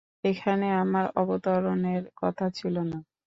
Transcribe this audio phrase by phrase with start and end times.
[0.23, 2.97] এখানে আমার অবতরণের কথা ছিল না।